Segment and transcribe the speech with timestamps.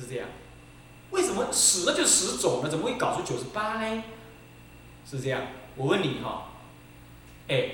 [0.00, 0.26] 是这样。
[1.10, 2.68] 为什么死了就死走呢？
[2.70, 4.02] 怎么会搞出九十八呢？
[5.08, 5.42] 是这样。
[5.76, 6.48] 我问你哈，
[7.48, 7.70] 哎，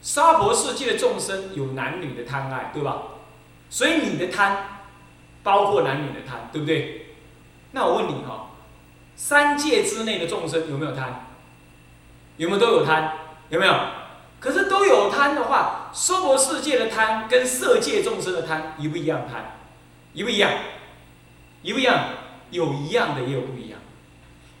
[0.00, 3.02] 娑婆世界的众生有男女的贪爱，对吧？
[3.68, 4.82] 所以你的贪
[5.42, 7.16] 包括男女的贪，对不对？
[7.72, 8.50] 那我问你哈，
[9.16, 11.26] 三界之内的众生有没有贪？
[12.36, 13.12] 有没有都有贪？
[13.48, 13.74] 有没有？
[14.38, 19.22] 可是都有贪的话，娑婆世界的贪跟色界众生的贪一不一样？
[19.26, 19.58] 贪
[20.12, 20.52] 一不一样？
[21.66, 22.10] 一不一样？
[22.52, 23.80] 有一样的，也有不一样。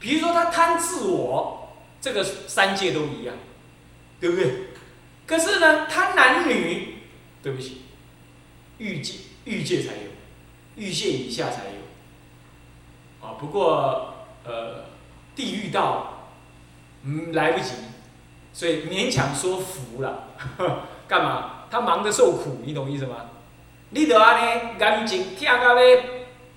[0.00, 1.68] 比如说他贪自我，
[2.00, 3.36] 这个三界都一样，
[4.20, 4.70] 对不对？
[5.24, 6.96] 可是呢，贪男女，
[7.42, 7.82] 对不起，
[8.78, 10.10] 欲界欲界才有，
[10.74, 13.24] 欲界以下才有。
[13.24, 14.86] 啊，不过呃，
[15.36, 16.30] 地狱道，
[17.04, 17.70] 嗯，来不及。
[18.52, 20.30] 所以勉强说服了，
[21.06, 21.66] 干嘛？
[21.70, 23.26] 他忙着受苦，你懂意思吗？
[23.90, 26.02] 你得安尼眼睛听到要，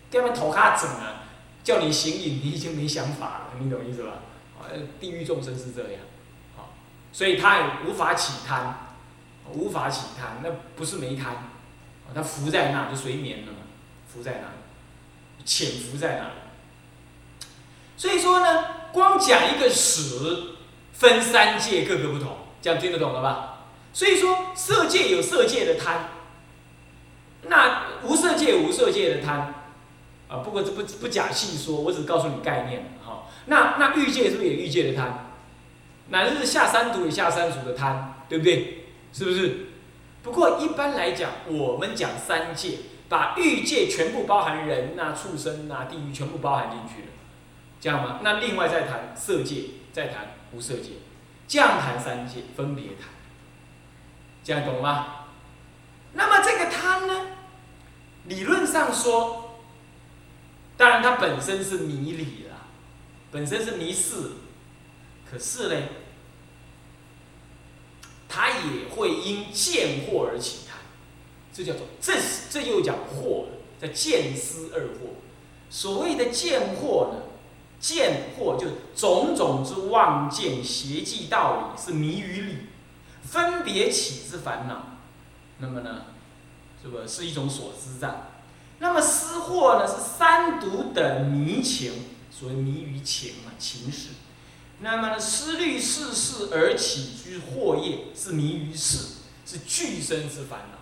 [0.09, 1.23] 叫他头卡整啊，
[1.63, 4.13] 叫你行淫，你已经没想法了，你懂意思吧？
[4.59, 4.67] 啊，
[4.99, 6.01] 地狱众生是这样，
[6.57, 6.73] 啊，
[7.11, 8.89] 所以他也无法起贪，
[9.51, 11.49] 无法起贪，那不是没贪，
[12.13, 13.59] 他浮在那就随眠了嘛，
[14.07, 16.31] 浮在那，潜伏在那。
[17.97, 20.55] 所以说呢，光讲一个死。
[20.91, 23.59] 分三界各个不同，这样听得懂了吧？
[23.93, 26.09] 所以说色界有色界的贪，
[27.43, 29.58] 那无色界无色界的贪，
[30.29, 33.23] 啊，不过这不不假细说，我只告诉你概念哈。
[33.47, 35.31] 那那欲界是不是也欲界的贪？
[36.09, 38.85] 乃至下三途也下三途的贪，对不对？
[39.11, 39.67] 是不是？
[40.23, 42.77] 不过一般来讲，我们讲三界，
[43.09, 47.07] 把欲界全部包含人呐、畜生呐、地狱全部包含进去了，
[47.81, 48.19] 这样吗？
[48.21, 50.35] 那另外再谈色界，再谈。
[50.51, 50.93] 无色界，
[51.47, 53.09] 这样谈三界分别谈，
[54.43, 55.27] 这样懂吗？
[56.13, 57.27] 那么这个贪呢，
[58.25, 59.38] 理论上说，
[60.79, 62.55] 当然它本身是迷理了，
[63.31, 64.31] 本身是迷事，
[65.29, 65.75] 可是呢，
[68.29, 70.77] 它也会因见惑而起贪，
[71.51, 72.13] 这叫做这
[72.49, 73.49] 这又讲惑了，
[73.81, 75.19] 叫见思二惑。
[75.69, 77.23] 所谓的见惑呢？
[77.77, 82.55] 见惑就是种种之妄见邪计道理，是迷于理，
[83.21, 84.97] 分别起之烦恼。
[85.57, 86.05] 那么呢，
[86.81, 88.27] 是不是是一种所知障？
[88.79, 91.93] 那么思惑呢，是三毒的迷情，
[92.31, 94.09] 所谓迷于情嘛，情事。
[94.79, 100.79] 那么呢，思虑世事而起居惑业，是迷于事，是具身之烦恼。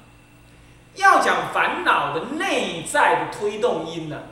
[0.95, 4.23] 要讲烦恼的内在的推动因呢，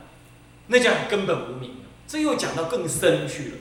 [0.68, 1.78] 那叫根本无明。
[2.08, 3.58] 这又讲到更深去了。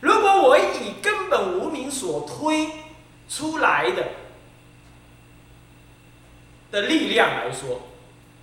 [0.00, 2.70] 如果我以根本无名所推
[3.28, 4.08] 出来的
[6.72, 7.87] 的力量来说，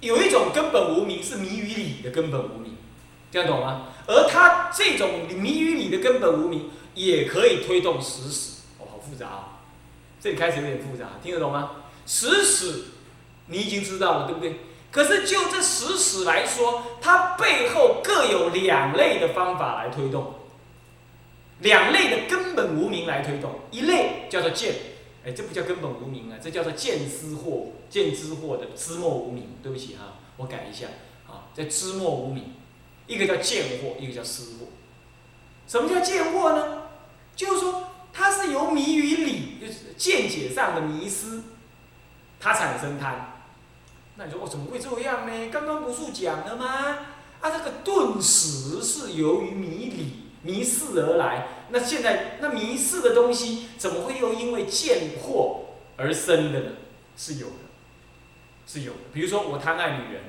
[0.02, 2.78] 有一种根本无名是迷于理的根本无名，
[3.32, 3.88] 这样懂吗？
[4.08, 8.62] 而他这种迷于理的根本无名，也可以推动实死。
[8.80, 9.44] 哦，好复杂哦！
[10.22, 11.72] 这里开始有点复杂，听得懂吗？
[12.06, 12.86] 实死，
[13.48, 14.60] 你已经知道了，对不对？
[14.92, 20.36] 可是就这实死来说，它背后各有两类的方法来推动，
[21.60, 23.60] 两类的根本无名来推动。
[23.72, 24.74] 一类叫做见，
[25.26, 29.50] 哎，这不叫根本无名啊，这叫做见思惑、见知惑的知末无名。
[29.64, 30.86] 对不起哈，我改一下
[31.28, 32.54] 啊，在知末无名，
[33.08, 34.68] 一个叫见惑，一个叫思惑。
[35.68, 36.84] 什么叫见惑呢？
[37.36, 41.42] 就是说它是由迷于理，就是见解上的迷失，
[42.40, 43.42] 它产生贪。
[44.18, 45.50] 那你说我怎么会这样呢？
[45.52, 46.68] 刚刚不是讲了吗？
[47.42, 50.15] 啊，这个顿时是由于迷理、
[50.46, 51.48] 迷失而来。
[51.70, 55.62] 那现在那迷失的东西，怎么会又因为见惑
[55.98, 56.72] 而生的呢？
[57.18, 57.54] 是有的，
[58.68, 59.00] 是有的。
[59.12, 60.24] 比如说我贪爱女人，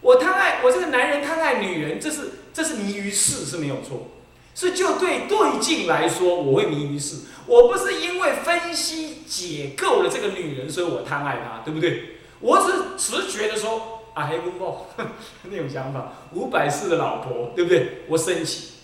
[0.00, 4.08] 我贪爱我这个男人贪爱女人，这是这是迷于事是没有错。
[4.54, 7.26] 是就对对境来说，我会迷于事。
[7.46, 12.16] 我不是因为分析解构了这个女人，所以我贪爱她，对不对？
[12.40, 14.86] 我只直觉的说，啊，黑公公
[15.42, 18.04] 那种想法，五百世的老婆，对不对？
[18.08, 18.75] 我生气。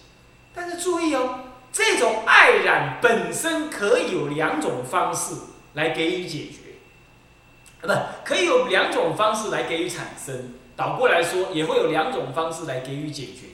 [0.55, 1.41] 但是注意哦，
[1.73, 5.35] 这种爱染本身可以有两种方式
[5.75, 10.55] 来给予解决，啊，不，可以有两种方式来给予产生。
[10.77, 13.49] 倒过来说，也会有两种方式来给予解决。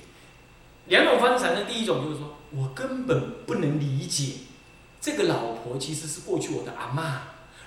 [0.86, 4.34] 两种方式产生，第一种就是说我根本不能理解，
[5.00, 7.22] 这个老婆其实是过去我的阿妈。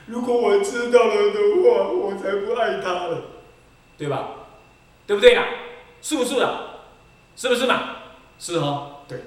[0.08, 3.22] 如果我知道了的话，我才不爱她了，
[3.98, 4.30] 对吧？
[5.06, 5.46] 对不对啦？
[6.02, 6.62] 是不是啊？
[7.36, 7.98] 是不是嘛？
[8.42, 9.20] 是哦，对。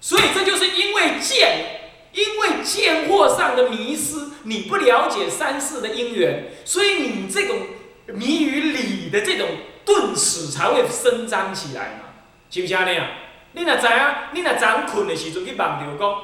[0.00, 7.58] 所以这就是因为见，因为见惑上的迷失，你不了解三世的因缘，所以你这种
[8.06, 9.48] 迷于理的这种
[9.84, 12.10] 顿时才会伸张起来嘛，
[12.48, 13.08] 是不是安尼啊？
[13.54, 13.92] 你若知影，
[14.32, 16.22] 你若昨昏困的时阵去梦到讲，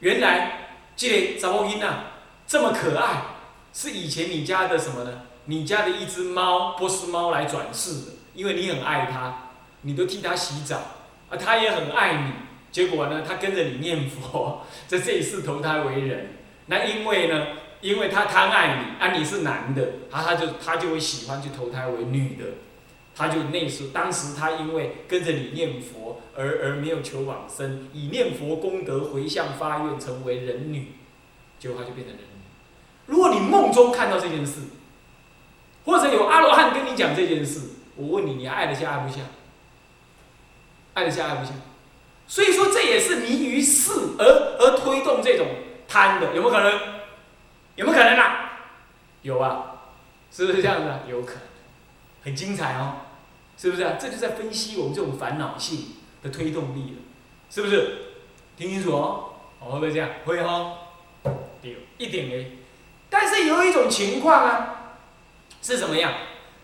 [0.00, 1.86] 原来这个查某囡仔
[2.46, 3.22] 这么可爱，
[3.72, 5.22] 是以前你家的什么呢？
[5.44, 9.49] 你家的一只猫，波斯猫来转世的，因为你很爱它，
[9.82, 10.76] 你都替他洗澡，
[11.28, 12.32] 啊，他也很爱你，
[12.70, 16.36] 结果呢，他跟着你念佛， 在这一世投胎为人，
[16.66, 17.46] 那因为呢？
[17.80, 22.44] 因为他贪爱你，啊，你是男的，他他就他就会喜欢去投胎为女的，
[23.16, 30.88] 他就那时当时他因为跟着你念佛而而没有求往生，以念佛功德回向发愿成为人女，
[31.58, 32.42] 结果他就变成人女。
[33.06, 34.60] 如果你梦中看到这件事，
[35.86, 37.60] 或者有阿罗汉跟你讲这件事，
[37.96, 39.22] 我问你，你爱得下爱不下？
[40.94, 41.52] 爱得下爱不下？
[42.26, 44.24] 所以说这也是迷于事而
[44.58, 45.46] 而推动这种
[45.88, 46.80] 贪的，有没有可能？
[47.76, 48.52] 有没有可能啊？
[49.22, 49.64] 有啊，
[50.30, 51.10] 是不是这样子？
[51.10, 51.42] 有可能，
[52.22, 53.06] 很精彩哦，
[53.56, 53.94] 是不是啊？
[53.98, 56.96] 这就在分析我们这种烦恼性的推动力了，
[57.50, 57.96] 是不是？
[58.56, 60.08] 听清楚哦，我会不会这样？
[60.24, 60.72] 会哈，
[61.62, 62.58] 有，一点没。
[63.08, 64.94] 但是有一种情况啊，
[65.62, 66.12] 是什么样？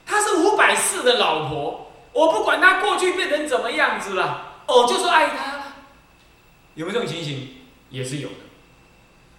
[0.05, 1.86] 她是五百世的老婆，
[2.17, 5.65] 我不管他过去变成怎么样子了，哦，就是爱他。
[6.75, 7.59] 有没有这种情形？
[7.91, 8.35] 也是有的。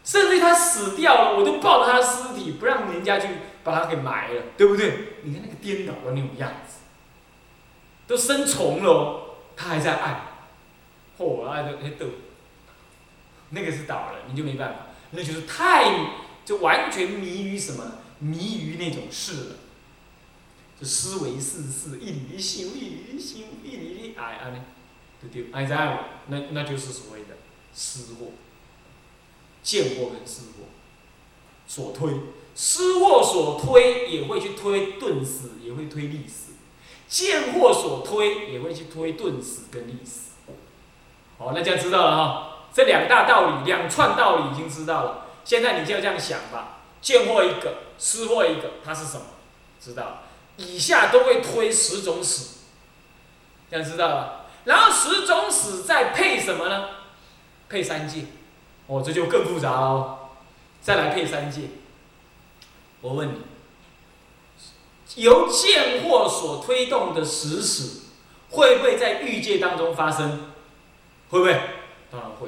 [0.04, 3.28] 甚至他死掉了，我都抱着他的尸体，不让人家去
[3.64, 5.16] 把他给埋了，对不对？
[5.24, 6.78] 你看那个颠倒的那种样子，
[8.06, 10.22] 都生虫了，他还在爱，
[11.18, 12.06] 嚯，爱的那逗，
[13.50, 14.76] 那个是倒了，你就没办法，
[15.12, 15.84] 那就是太
[16.46, 17.84] 就完全迷于什么？
[18.20, 19.56] 迷于那种事了，
[20.80, 24.60] 就思维世事，一里想，一里想，一里爱，安尼，
[25.20, 27.38] 对对，爱在爱，那那就是所谓的
[27.74, 28.32] 失货。
[29.64, 30.68] 见货跟失货
[31.68, 32.14] 所推，
[32.56, 36.54] 失货所推也会去推顿死，也会推历史；
[37.10, 40.32] 见货所推也会去推顿死跟历史。
[41.38, 42.68] 好，那这样知道了哈。
[42.74, 45.26] 这两大道理，两串道理已经知道了。
[45.44, 49.26] 现在你就要这样想吧：见货一个，失货一个，它是什么？
[49.82, 50.24] 知道了。
[50.58, 52.58] 以下都会推十种死，
[53.72, 54.46] 这样知道了。
[54.66, 56.90] 然后十种死再配什么呢？
[57.70, 58.26] 配三界。
[58.88, 60.30] 哦，这就更复杂哦。
[60.82, 61.64] 再来配三界，
[63.02, 68.04] 我问你，由见惑所推动的实死，
[68.52, 70.52] 会不会在欲界当中发生？
[71.30, 71.52] 会不会？
[72.10, 72.48] 当然会。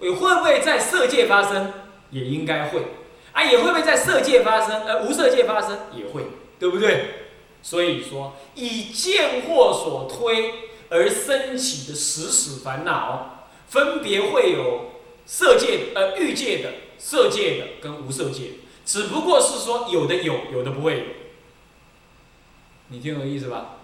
[0.00, 1.72] 也会不会在色界发生？
[2.10, 2.88] 也应该会。
[3.32, 4.84] 啊，也会不会在色界发生？
[4.84, 6.26] 呃，无色界发生也会，
[6.58, 7.21] 对不对？
[7.62, 10.52] 所以说，以见惑所推
[10.90, 14.92] 而升起的实死烦恼，分别会有。
[15.24, 18.50] 色界呃欲界的色界的跟无色界，
[18.84, 21.04] 只不过是说有的有，有的不会有。
[22.88, 23.76] 你听有意思吧？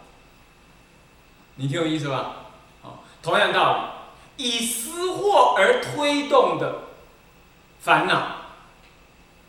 [1.55, 2.47] 你听有意思吧？
[2.83, 3.95] 好，同样道
[4.37, 6.89] 理，以私货而推动的
[7.79, 8.47] 烦恼，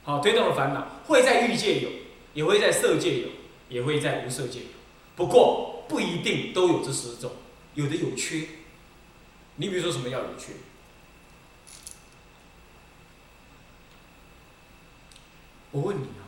[0.04, 1.90] 好，推动的烦恼会在欲界有，
[2.36, 3.28] 也会在色界有，
[3.70, 4.62] 也会在无色界。
[5.16, 7.32] 不过不一定都有这十种，
[7.76, 8.46] 有的有缺。
[9.56, 10.54] 你比如说什么要有缺？
[15.72, 16.26] 我问你啊，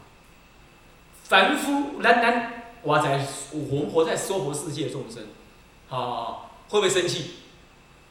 [1.23, 5.23] 凡夫，咱咱活在我们活在娑婆世界众生，
[5.87, 7.31] 好，会不会生气？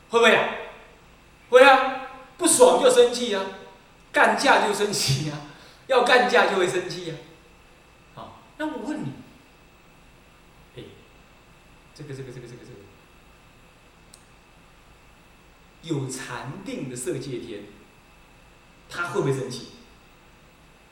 [0.08, 0.48] 会不会啊？
[1.50, 3.44] 会啊，不爽就生气啊，
[4.10, 5.38] 干架就生气啊，
[5.86, 7.14] 要干架就会生气呀。
[8.14, 9.12] 好，那我问你，
[12.02, 12.78] 这个这个这个这个这个，
[15.82, 17.64] 有禅定的色界天，
[18.88, 19.68] 他会不会生气？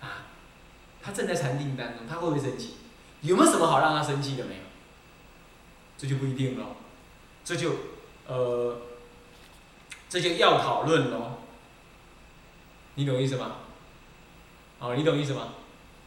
[0.00, 0.26] 啊
[1.00, 2.74] 他正在禅定当中，他会不会生气？
[3.22, 4.60] 有没有什么好让他生气的没有？
[5.96, 6.76] 这就不一定了，
[7.44, 7.74] 这就
[8.26, 8.80] 呃，
[10.08, 11.38] 这就要讨论喽。
[12.94, 13.56] 你懂意思吗？
[14.78, 15.54] 哦，你懂意思吗？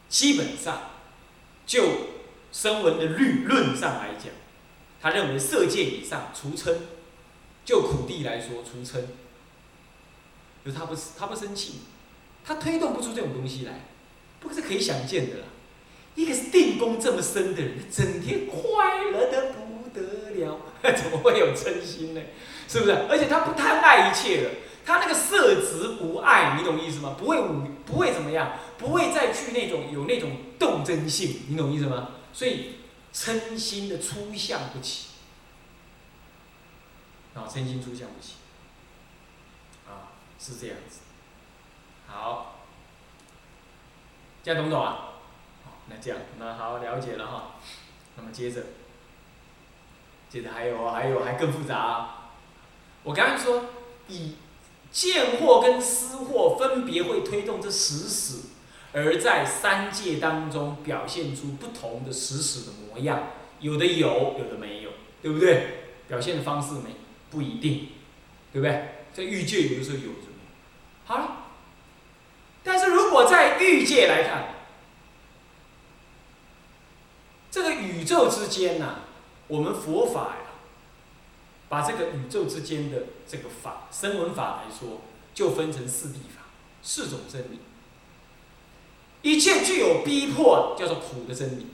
[0.08, 0.80] 基本上，
[1.66, 1.82] 就
[2.52, 4.32] 声闻的律论上来讲，
[5.02, 6.72] 他认为色界以上除嗔，
[7.64, 9.02] 就苦地来说除嗔，
[10.64, 11.80] 就他不他不生气，
[12.44, 13.86] 他推动不出这种东西来。
[14.40, 15.44] 不过是可以想见的啦，
[16.14, 22.20] 一个是定功这么深的人，整天快乐的不得了， 怎么会有真心呢？
[22.68, 22.92] 是不是？
[23.08, 24.50] 而且他不贪爱一切的，
[24.84, 27.14] 他那个色执无爱，你懂意思吗？
[27.18, 32.10] 不会无，不会怎么样，不会再去那种有那种斗争性，你懂意思吗？
[32.32, 32.72] 所以
[33.12, 35.08] 嗔心的出相不起，
[37.34, 38.34] 啊，嗔心出相不起，
[39.86, 41.00] 啊，是这样子，
[42.06, 42.48] 好。
[44.44, 45.12] 这样懂不懂啊？
[45.64, 47.54] 好，那这样，那好了解了哈。
[48.16, 48.60] 那么接着，
[50.28, 52.32] 接着还有还有还更复杂啊。
[53.04, 53.66] 我刚才说，
[54.08, 54.34] 以
[54.90, 58.40] 见货跟思货分别会推动这十使，
[58.92, 63.28] 而在三界当中表现出不同的实使的模样，
[63.60, 64.90] 有的有，有的没有，
[65.22, 65.78] 对不对？
[66.08, 66.90] 表现的方式没
[67.30, 67.88] 不一定，
[68.52, 69.06] 对不对？
[69.14, 70.10] 在欲界有的时候有，
[71.06, 71.38] 好了。
[72.62, 74.54] 但是如果在欲界来看，
[77.50, 79.00] 这个宇宙之间呢，
[79.48, 80.52] 我们佛法呀，
[81.68, 85.00] 把这个宇宙之间的这个法，声闻法来说，
[85.34, 86.42] 就分成四地法，
[86.82, 87.58] 四种真理。
[89.22, 91.64] 一切具有逼迫，叫做苦的真理；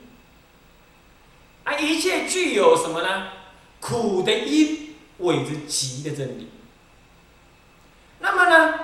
[1.65, 3.29] 啊，一切具有什么呢？
[3.81, 6.49] 苦的因，谓之集的真理。
[8.21, 8.79] 那么呢，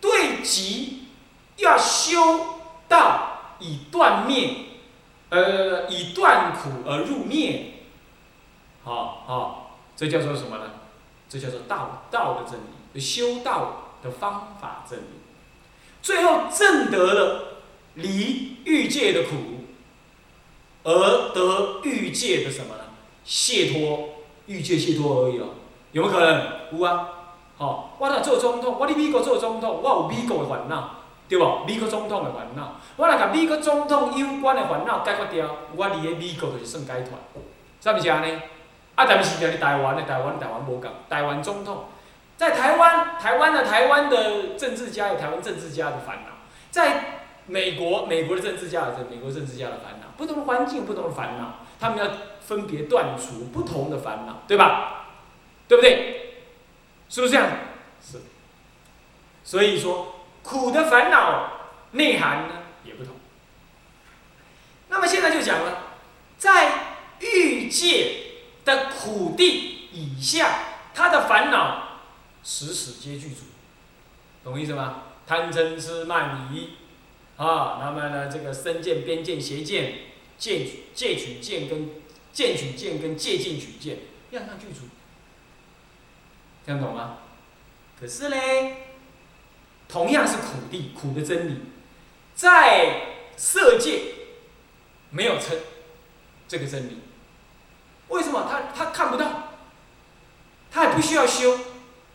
[0.00, 1.08] 对极
[1.56, 2.58] 要修
[2.88, 4.56] 道以断灭。
[5.30, 7.84] 呃，以断苦而入灭，
[8.84, 10.72] 好好，这叫做什么呢？
[11.26, 15.04] 这叫做道道的真理，修道的方法真理。
[16.02, 17.51] 最后证得了
[17.94, 19.36] 离欲界的苦，
[20.84, 22.84] 而得欲界的什么呢？
[23.24, 24.10] 解脱，
[24.46, 25.48] 欲界解脱而已哦。
[25.92, 26.46] 有没有可能？
[26.72, 27.08] 有啊。
[27.56, 30.98] 好，我若做总统，我伫美国做总统，我有美国的烦恼。
[31.28, 31.64] 对不？
[31.66, 37.16] 美国总统的烦恼，我来甲美国总统有关的烦恼解决掉，我离个美国就是算解脱，
[37.80, 38.38] 是不是安尼？
[38.96, 41.84] 啊，但是伫台湾的台湾，台湾无共，台湾总统
[42.36, 46.32] 在台湾，台湾的台湾的政治家有台湾政治家的烦恼，
[46.70, 47.21] 在
[47.52, 55.08] 美国，美国的政治家有美国政治家的烦恼，不同的环境，不同的烦恼，他们要分别断除不同的烦恼，对吧？
[55.68, 56.44] 对不对？
[57.08, 57.48] 是不是这样？
[58.00, 58.22] 是。
[59.44, 60.16] 所以说。
[60.44, 61.52] 苦的烦恼
[61.92, 63.14] 内涵呢也不同。
[64.88, 65.84] 那么现在就讲了，
[66.36, 68.24] 在欲界
[68.64, 70.48] 的苦地以下，
[70.92, 72.00] 他的烦恼
[72.42, 73.44] 时时皆具足，
[74.42, 75.02] 懂意思吗？
[75.28, 76.70] 贪嗔痴慢疑
[77.36, 79.94] 啊，那么呢，这个身见、边见、邪见、
[80.38, 81.90] 戒戒取见跟
[82.32, 83.98] 见取见跟戒禁取见，
[84.30, 84.86] 样样具足，
[86.66, 87.18] 这样懂吗？
[88.00, 88.76] 可是嘞。
[89.88, 91.60] 同样是苦地，苦的真理，
[92.34, 94.00] 在色界
[95.10, 95.54] 没有称
[96.48, 96.96] 这个真理。
[98.08, 98.48] 为什么？
[98.50, 99.52] 他他看不到，
[100.70, 101.58] 他也不需要修，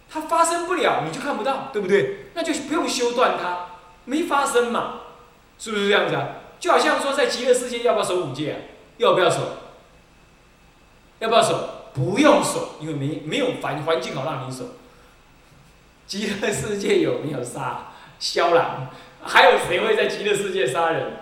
[0.10, 2.30] 他发生不了，你就看不到，对不对？
[2.34, 3.68] 那就不用修断它，
[4.06, 5.02] 没发生嘛，
[5.60, 6.30] 是不是这样子啊？
[6.60, 8.58] 就好像说在极乐世界要不要守五戒啊？
[8.98, 9.58] 要不要守？
[11.20, 11.92] 要不要守？
[11.94, 14.66] 不用守，因为没没有环环境好让你守。
[16.06, 18.90] 极乐世界有没有杀肖狼？
[19.24, 21.14] 还有谁会在极乐世界杀人？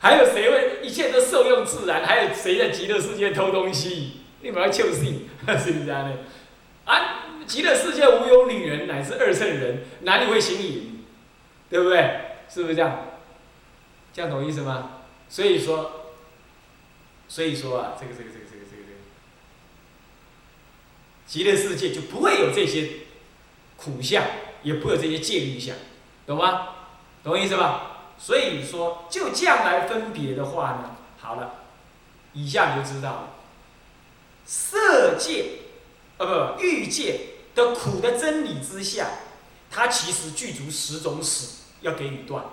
[0.00, 2.04] 还有谁会一切都受用自然？
[2.04, 4.22] 还有谁在极乐世界偷东西？
[4.40, 6.16] 你把它救醒，是不是这样的？
[6.84, 11.04] 啊，极乐世界无有女人，乃是二乘人，哪里会行淫？
[11.70, 12.20] 对不对？
[12.48, 13.11] 是不是这样？
[14.12, 15.00] 这样懂意思吗？
[15.28, 16.12] 所以说，
[17.28, 18.98] 所以说啊，这个这个这个这个这个这个，
[21.26, 22.90] 极乐世界就不会有这些。
[23.74, 24.22] 苦相
[24.62, 25.74] 也不会有这些戒律相，
[26.24, 26.68] 懂吗？
[27.24, 28.12] 懂我意思吧？
[28.16, 31.54] 所以说，就这样来分别的话呢，好了，
[32.32, 33.30] 以下你就知道了。
[34.46, 35.46] 色界，
[36.18, 39.08] 呃不，欲界的苦的真理之下，
[39.68, 42.44] 它其实具足十种死，要给你断，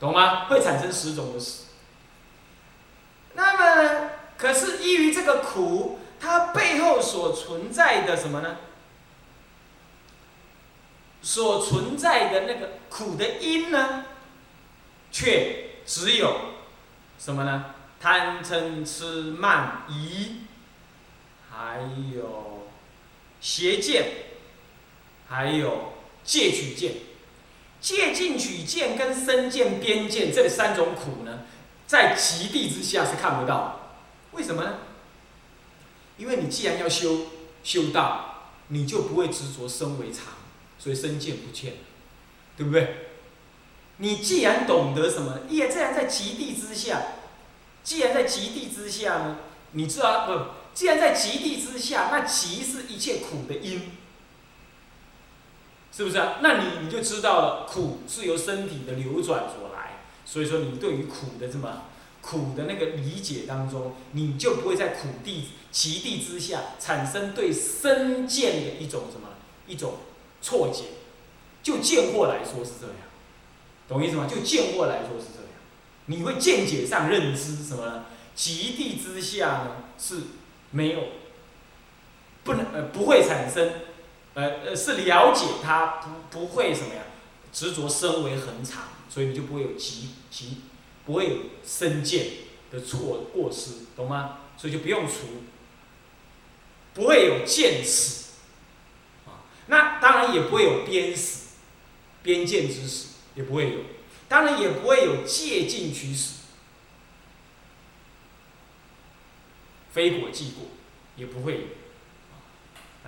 [0.00, 0.46] 懂吗？
[0.46, 1.64] 会产生十种的死。
[3.34, 8.56] 那么，可是依于这个苦，它背后所存在的什么呢？
[11.20, 14.04] 所存在的那个苦的因呢，
[15.10, 16.36] 却只有
[17.18, 17.74] 什么呢？
[18.00, 20.42] 贪嗔痴慢疑，
[21.50, 21.80] 还
[22.14, 22.68] 有
[23.40, 24.04] 邪见，
[25.28, 27.07] 还有戒取见。
[27.80, 31.40] 戒禁取见跟身见边见这三种苦呢，
[31.86, 33.96] 在极地之下是看不到。
[34.32, 34.78] 为什么呢？
[36.16, 37.26] 因为你既然要修
[37.62, 40.24] 修道，你就不会执着身为常。
[40.80, 41.72] 所以身见不见，
[42.56, 43.08] 对不对？
[43.96, 47.02] 你既然懂得什么，也自然在极地之下。
[47.82, 49.38] 既然在极地之下呢，
[49.72, 50.44] 你知道不？
[50.72, 53.90] 既然在极地之下，那极是一切苦的因，
[55.98, 56.36] 是不是啊？
[56.40, 59.98] 那你你就知道了，苦是由身体的流转所来。
[60.24, 61.86] 所以说，你对于苦的这么
[62.20, 69.30] 苦的那个理解当中，你就不会在苦地极地之下产生对身见的一种什么
[69.66, 69.94] 一种。
[70.40, 70.84] 错解，
[71.64, 72.96] 就见货来说是这样，
[73.88, 74.28] 懂意思吗？
[74.30, 75.50] 就见货来说是这样，
[76.06, 78.04] 你会见解上认知什么呢？
[78.36, 80.20] 极地之下呢是
[80.70, 81.00] 没有，
[82.44, 83.68] 不能呃不会产生，
[84.38, 87.02] 呃呃是了解它不不会什么呀，
[87.52, 90.58] 执着身为恒常，所以你就不会有急急，
[91.04, 92.26] 不会有身见
[92.70, 94.38] 的错过失，懂吗？
[94.56, 95.42] 所以就不用除，
[96.94, 98.34] 不会有见死，
[99.26, 101.56] 啊，那当然也不会有边死，
[102.22, 103.78] 边见之死也不会有，
[104.28, 106.42] 当然也不会有借进取死，
[109.90, 110.66] 非果即果
[111.16, 111.60] 也不会有，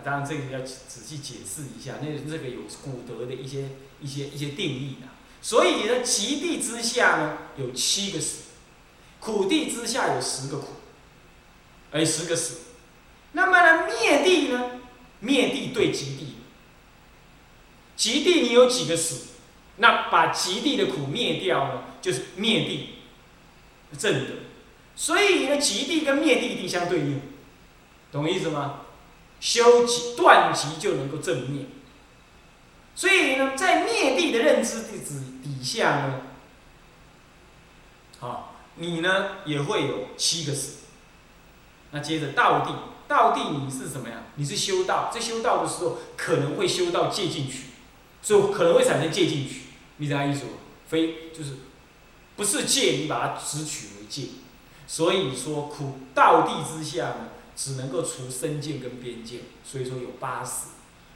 [0.05, 5.09] 当然这个要仔细解释一下，那这个有古德的一些一些一些定义的，
[5.43, 8.45] 所以呢，极地之下呢有七个死，
[9.19, 10.69] 苦地之下有十个苦。
[11.93, 12.61] 哎，十个死，
[13.33, 13.89] 那么呢？
[13.89, 14.81] 灭地呢？
[15.19, 16.35] 灭地对极地，
[17.97, 19.27] 极地你有几个死？
[19.79, 22.91] 那把极地的苦灭掉呢，就是灭地
[23.99, 24.35] 正德。
[24.95, 27.21] 所以呢，极地跟灭地一定相对应，
[28.13, 28.83] 懂意思吗？
[29.41, 31.67] 修极断极就能够正灭。
[32.95, 36.21] 所以呢，在灭地的认知底子底下呢，
[38.19, 40.81] 好，你呢也会有七个死。
[41.93, 42.75] 那接着道地，
[43.09, 44.17] 道地你是什么呀？
[44.37, 47.65] 你是修道，在修道的时候可能会修到借进取，
[48.23, 49.63] 所以可能会产生借进取，
[49.97, 50.51] 你知道意思吗？
[50.87, 51.55] 非就是
[52.37, 54.29] 不是借，你把它只取为借，
[54.87, 57.29] 所以说苦道地之下呢，
[57.63, 60.69] 只能够除身见跟边见，所以说有八十。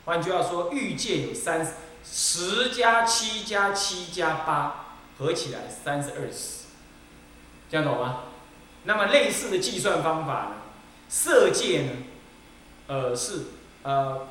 [0.04, 1.66] 换句话说，欲界有三
[2.04, 6.66] 十加七加七加八，合起来三十二十，
[7.70, 8.24] 这样懂吗？
[8.82, 10.56] 那么类似的计算方法呢？
[11.08, 11.92] 色界呢，
[12.88, 13.44] 呃是
[13.82, 14.28] 呃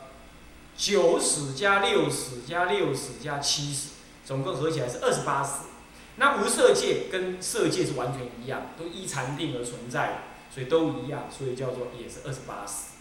[0.77, 3.89] 九十加六十加六十加七十，
[4.23, 5.63] 总共合起来是二十八十。
[6.17, 10.17] 那无色界跟色界是完全一样，都依禅定而存在的，
[10.53, 12.93] 所以都一样，所以叫做也是二十八死。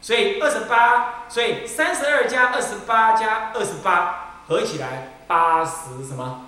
[0.00, 6.46] 所以二十八，所以三十二加二十八加二十八合起来八十什么？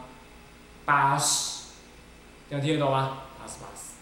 [0.84, 1.66] 八十，
[2.50, 3.18] 这样听得懂吗？
[3.38, 3.92] 八十八十，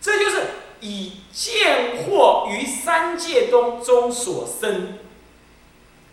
[0.00, 0.46] 这就是。
[0.80, 4.96] 以见惑于三界中中所生，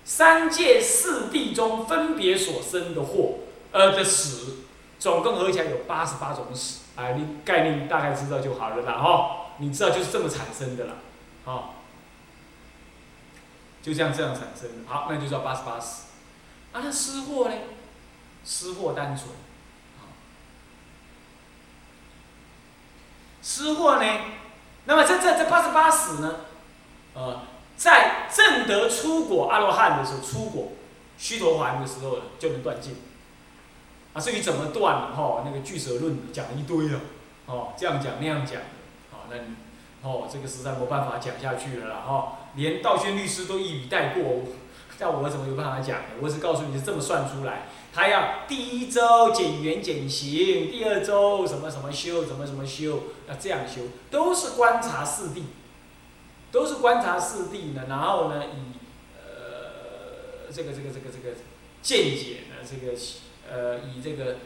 [0.03, 3.33] 三界四地中分别所生的惑，
[3.71, 4.63] 呃的死，
[4.97, 10.93] 总共合起来有八十八种死，啊，你概念大概知道就好了啦，哈，你知道就是这么产生的啦，
[11.43, 11.75] 好，
[13.83, 16.05] 就这样这样产生的，好，那就叫八十八死，
[16.71, 17.55] 啊，那失货呢？
[18.45, 19.29] 失货单纯，
[23.41, 24.05] 失货呢？
[24.85, 26.35] 那么这这这八十八死呢？
[27.13, 27.41] 呃，
[27.75, 30.71] 在正得出果阿罗汉的时候，出果
[31.17, 32.95] 须陀洹的时候就能断尽。
[34.15, 37.01] 啊，至于怎么断，哈，那个俱舍论讲了一堆了，
[37.47, 38.61] 哦，这样讲那样讲，
[39.11, 39.35] 好，那
[40.09, 44.43] 哦，这个实在没办法讲下去了啦，哈，连道宣律师都一笔带过，
[44.97, 45.99] 叫我 怎么有办法讲？
[46.21, 47.63] 我只告诉你是这么算出来。
[47.93, 55.43] 他要第一周减缘减行，第二周什么什么修，什么什么修，要这样修，都是观察四谛，
[56.51, 57.83] 都是观察四谛呢。
[57.89, 58.77] 然后呢，以
[59.17, 61.35] 呃这个这个这个这个
[61.81, 62.97] 见解呢，这个
[63.49, 64.37] 呃以这个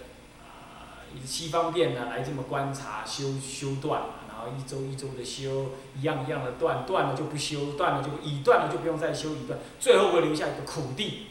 [0.41, 11.27] 啊以七方便呢来这么观察修修断，然后一周一周的修，一样一样的断，断了就不修，断了就已断了就不用再修一段，最后会留下一个苦地。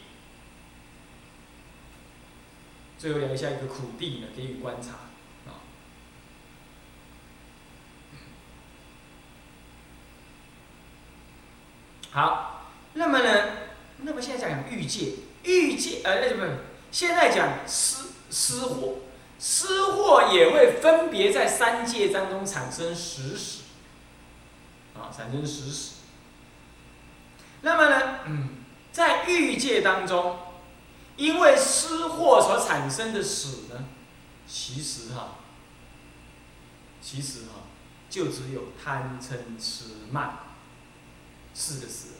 [2.97, 4.89] 最后留下一个苦地呢，给予观察，
[5.49, 5.63] 啊。
[12.11, 13.51] 好，那么呢，
[13.99, 16.45] 那么现在讲欲界，欲界呃，那什么？
[16.91, 18.95] 现在讲失失货，
[19.39, 23.61] 失货也会分别在三界当中产生实死，
[24.95, 25.95] 啊，产生实死。
[27.61, 28.49] 那么呢，嗯，
[28.91, 30.39] 在欲界当中。
[31.17, 33.83] 因为失货所产生的死呢，
[34.47, 35.31] 其实哈，
[37.01, 37.67] 其实哈，
[38.09, 40.37] 就只有贪嗔痴慢
[41.53, 42.11] 四个死，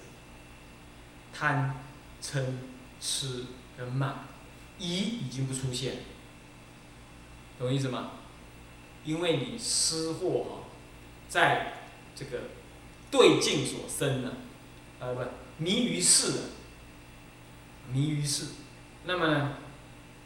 [1.33, 1.79] 贪
[2.21, 2.43] 嗔
[2.99, 3.45] 痴
[3.77, 4.25] 跟慢，
[4.79, 5.97] 一已经不出现，
[7.59, 8.11] 懂意思吗？
[9.05, 10.63] 因为你失货哈，
[11.27, 11.73] 在
[12.15, 12.39] 这个
[13.11, 14.31] 对境所生呢，
[14.99, 15.21] 呃不
[15.57, 16.39] 迷于事的，
[17.91, 18.47] 迷于事。
[19.05, 19.57] 那么呢，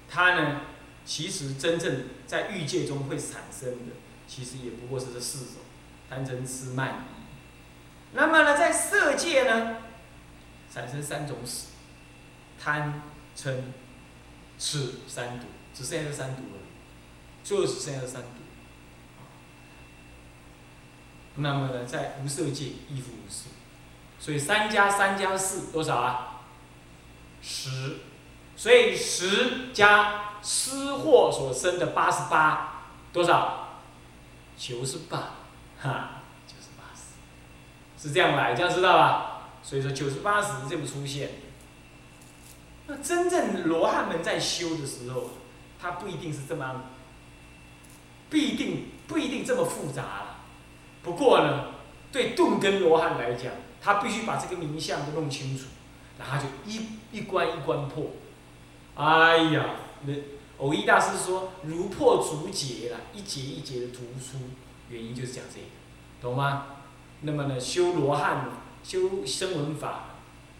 [0.09, 0.61] 它呢，
[1.05, 3.93] 其实真正在欲界中会产生的，
[4.27, 5.55] 其实也不过是这四种：
[6.09, 7.23] 贪嗔痴慢疑。
[8.13, 9.77] 那么呢，在色界呢，
[10.71, 11.67] 产生三种死：
[12.59, 13.01] 贪
[13.35, 13.57] 嗔
[14.65, 16.59] 是三毒，只剩下三毒了，
[17.43, 18.27] 就只剩下三毒。
[21.35, 23.49] 那么呢，在无色界亦复如是。
[24.19, 26.43] 所以三加三加四多少啊？
[27.41, 27.97] 十。
[28.55, 33.81] 所以十加失货所生的八十八，多少？
[34.57, 35.17] 九十八，
[35.77, 39.49] 哈，九十八十，是这样来，这样知道吧？
[39.61, 41.29] 所以说九十八十这么出现。
[42.85, 45.29] 那真正罗汉们在修的时候，
[45.79, 46.83] 他不一定是这么，
[48.29, 50.35] 不一定不一定这么复杂。
[51.01, 51.67] 不过呢，
[52.11, 55.65] 对顿根罗汉来讲，他必须把这个名相都弄清楚，
[56.19, 58.11] 然后就一一关一关破。
[58.95, 60.13] 哎呀，那
[60.57, 64.37] 偶一大师说如破竹节了，一节一节的突出，
[64.89, 65.67] 原因就是讲这个，
[66.21, 66.65] 懂吗？
[67.21, 68.49] 那么呢，修罗汉
[68.83, 70.09] 修声闻法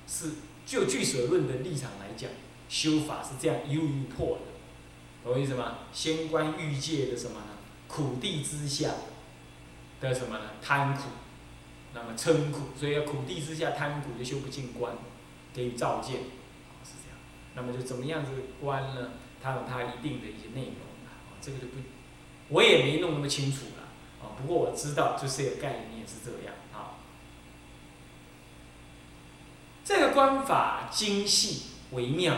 [0.08, 0.32] 是。
[0.66, 2.30] 就俱舍论的立场来讲，
[2.70, 5.80] 修法是这样一路一路破的，懂我意思吗？
[5.92, 7.48] 先观欲界的什么呢？
[7.88, 8.92] 苦地之下
[10.02, 10.46] 的什么呢？
[10.62, 11.04] 贪苦，
[11.94, 14.96] 那么嗔苦，所以要苦地之下贪苦就修不进观，
[15.54, 16.16] 给予照见，
[16.84, 17.18] 是这样。
[17.56, 19.12] 那么就怎么样子观呢？
[19.42, 21.78] 它有它一定的一些内容啊，这个就不，
[22.48, 23.84] 我也没弄那么清楚了
[24.26, 24.34] 啊。
[24.42, 26.53] 不过我知道，就是有概念是这样。
[29.84, 32.36] 这个观法精细微妙，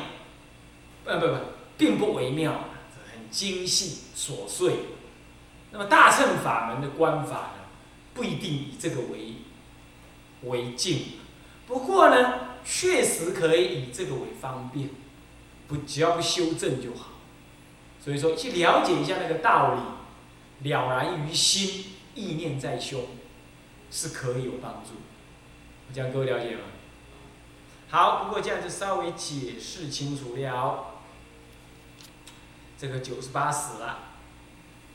[1.05, 1.35] 呃不不，
[1.77, 2.65] 并不微妙，
[3.11, 4.73] 很精细琐碎。
[5.71, 7.65] 那么大乘法门的观法呢，
[8.13, 9.35] 不一定以这个为
[10.43, 11.01] 为镜，
[11.67, 14.89] 不过呢，确实可以以这个为方便，
[15.67, 17.09] 不只要不修正就好。
[17.99, 23.03] 所以说，去了解一下那个道理，了然于心，意念在胸，
[23.91, 24.91] 是可以有帮助。
[25.93, 26.61] 这样各位了解吗？
[27.89, 30.93] 好，不过这样就稍微解释清楚了。
[32.77, 33.99] 这个九十八死了，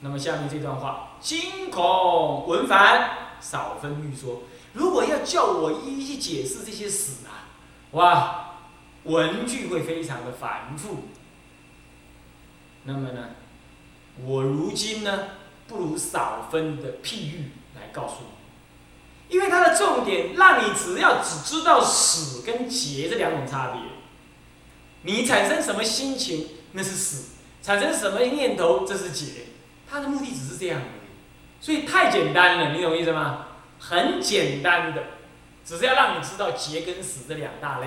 [0.00, 4.42] 那么下面这段话，惊恐闻烦，少分欲说。
[4.74, 7.48] 如果要叫我一一去解释这些死啊，
[7.92, 8.54] 哇，
[9.04, 11.04] 文句会非常的繁复。
[12.84, 13.30] 那么呢，
[14.22, 15.28] 我如今呢，
[15.66, 18.39] 不如少分的譬喻来告诉你。
[19.30, 23.80] 因为它的重点，让你只要只知道死跟劫这两种差别，
[25.02, 29.46] 你产生什么心情那是死，产生什么念头这是劫，
[29.88, 33.46] 它的目的只是这样而已，所以太简单了，你懂意思吗？
[33.78, 35.04] 很简单的，
[35.64, 37.86] 只是要让你知道劫跟死这两大类。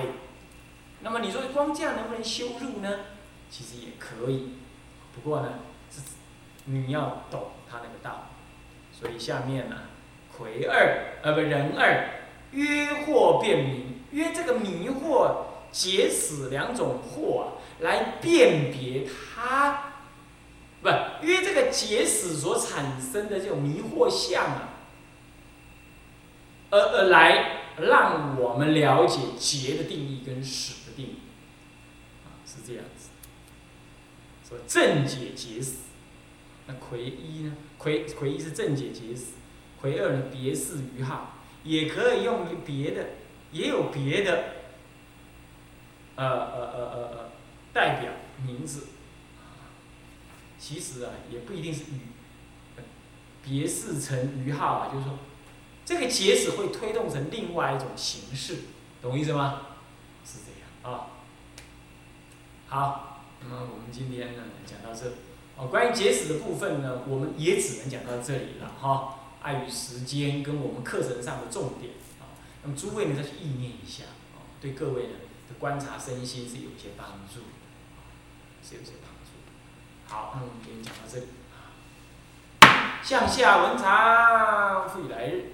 [1.02, 3.00] 那么你说光这样能不能修入呢？
[3.52, 4.54] 其实也可以，
[5.14, 5.50] 不过呢，
[6.66, 8.30] 你要懂它那个道。
[8.98, 9.76] 所以下面呢。
[10.36, 12.10] 魁二，呃不，人二，
[12.52, 19.94] 约惑辨明，约这个迷惑、解死两种惑啊，来辨别它，
[20.82, 20.90] 不，
[21.22, 24.70] 约这个解死所产生的这种迷惑相啊，
[26.72, 31.20] 呃呃来让我们了解劫的定义跟死的定义，
[32.26, 33.10] 啊，是这样子。
[34.50, 35.84] 说正解结死，
[36.66, 37.54] 那魁一呢？
[37.78, 39.34] 魁魁一是正解结死。
[39.84, 41.34] 回二呢，别是于号，
[41.66, 43.10] 也可以用于别的，
[43.52, 44.46] 也有别的，
[46.16, 47.30] 呃呃呃呃呃，
[47.74, 48.14] 代表
[48.48, 48.88] 名字。
[50.58, 52.00] 其实啊，也不一定是于，
[53.44, 55.18] 别是成于号啊，就是说，
[55.84, 58.60] 这个结使会推动成另外一种形式，
[59.02, 59.64] 懂意思吗？
[60.24, 61.08] 是这样啊。
[62.68, 65.12] 好，那么我们今天呢讲到这，
[65.58, 69.20] 哦，关于结使的部分呢，我们也只能讲到这里了哈。
[69.44, 75.16] 碍于时间跟我们课程上的重点啊，那么诸位呢再去意念一下啊，对各位呢
[75.50, 77.42] 的观察身心是有些帮助，
[78.66, 79.32] 是有些帮助。
[80.08, 81.26] 好，那我们今天讲到这里
[82.62, 85.52] 啊向下文长复以来日，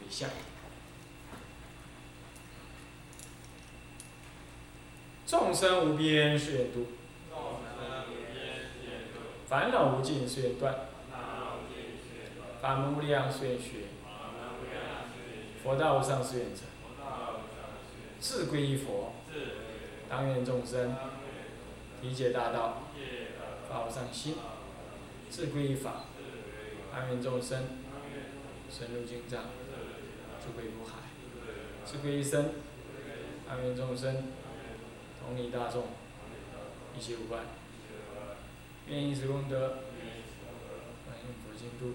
[0.00, 0.30] 回向。
[5.26, 6.86] 众生无边誓愿度，
[9.48, 10.74] 烦恼无尽誓愿断。
[12.66, 13.86] 法门无量誓愿学，
[15.62, 16.66] 佛道无上誓愿成，
[18.18, 19.12] 自归依佛，
[20.08, 20.96] 当愿众生
[22.02, 22.82] 理解大道，
[23.68, 24.32] 发无上心；
[25.30, 26.06] 自归依法，
[26.92, 27.62] 当愿众生
[28.68, 29.44] 深入经藏，
[30.40, 31.04] 智慧如海；
[31.84, 32.46] 自归依僧，
[33.48, 34.24] 当愿众生
[35.20, 35.84] 同理大众，
[36.98, 37.42] 一切无碍，
[38.88, 39.68] 愿以此功德，
[41.06, 41.94] 感应佛经度。